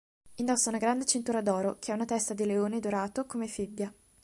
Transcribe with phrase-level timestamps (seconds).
[0.37, 3.93] Indossa una grande cintura d'oro, che ha una testa di leone dorato come fibbia.